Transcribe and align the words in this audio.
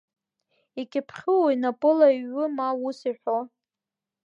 Икьыԥхьуи, 0.81 1.55
напыла 1.61 2.07
иҩуи, 2.17 2.47
ма 2.57 2.67
ус 2.87 2.99
иҳәоу. 3.09 3.43